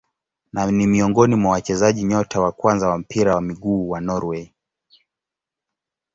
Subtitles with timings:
[0.53, 4.53] Na ni miongoni mwa wachezaji nyota wa kwanza wa mpira wa miguu wa Norway.